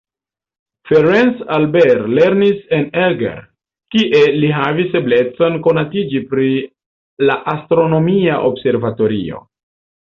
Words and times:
Ferenc 0.91 1.43
Albert 1.57 2.07
lernis 2.19 2.73
en 2.79 2.89
Eger, 3.09 3.45
kie 3.97 4.23
li 4.41 4.51
havis 4.63 4.99
eblecon 5.03 5.63
konatiĝi 5.71 6.25
pri 6.35 6.51
la 7.29 7.41
astronomia 7.57 8.45
observatorio. 8.53 9.49